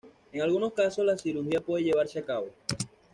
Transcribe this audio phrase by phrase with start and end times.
[0.31, 2.47] En algunos casos, la cirugía puede llevarse a cabo.